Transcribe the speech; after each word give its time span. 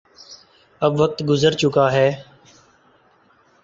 اب 0.81 0.93
وقت 0.99 1.17
گزر 1.23 1.53
چکا 1.53 1.85
ہے۔ 1.93 2.09